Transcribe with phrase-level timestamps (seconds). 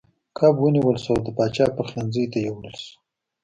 [0.37, 2.93] کب ونیول شو او د پاچا پخلنځي ته یووړل شو.